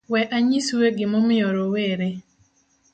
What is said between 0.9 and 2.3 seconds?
gimomiyo rowere